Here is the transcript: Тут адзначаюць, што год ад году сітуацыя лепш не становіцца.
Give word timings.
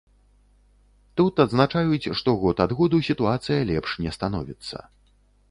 Тут 1.21 1.41
адзначаюць, 1.45 2.11
што 2.21 2.35
год 2.45 2.65
ад 2.67 2.71
году 2.81 3.01
сітуацыя 3.09 3.61
лепш 3.73 3.95
не 4.07 4.17
становіцца. 4.19 4.77